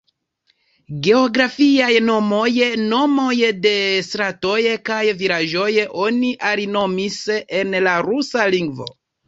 Geografiaj 1.07 1.89
nomoj, 2.05 2.49
nomoj 2.95 3.35
de 3.67 3.75
stratoj 4.09 4.57
kaj 4.91 5.03
vilaĝoj 5.21 5.71
oni 6.09 6.35
alinomis 6.55 7.23
en 7.63 7.81
la 7.91 7.97
rusa 8.11 8.53
lingvo. 8.59 8.93